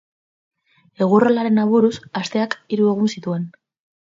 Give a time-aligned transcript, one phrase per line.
[1.07, 1.93] Egurrolaren aburuz
[2.23, 3.47] asteak hiru egun zituen.